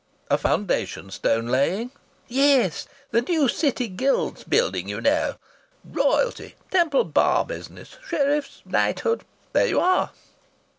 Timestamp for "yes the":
2.27-3.21